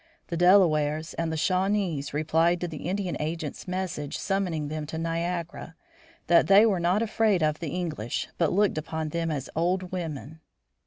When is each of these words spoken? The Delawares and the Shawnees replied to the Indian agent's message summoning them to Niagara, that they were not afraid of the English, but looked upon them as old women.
The 0.29 0.37
Delawares 0.37 1.13
and 1.13 1.31
the 1.31 1.37
Shawnees 1.37 2.11
replied 2.11 2.59
to 2.61 2.67
the 2.67 2.89
Indian 2.89 3.15
agent's 3.19 3.67
message 3.67 4.17
summoning 4.17 4.67
them 4.67 4.87
to 4.87 4.97
Niagara, 4.97 5.75
that 6.25 6.47
they 6.47 6.65
were 6.65 6.79
not 6.79 7.03
afraid 7.03 7.43
of 7.43 7.59
the 7.59 7.69
English, 7.69 8.27
but 8.39 8.51
looked 8.51 8.79
upon 8.79 9.09
them 9.09 9.29
as 9.29 9.47
old 9.55 9.91
women. 9.91 10.39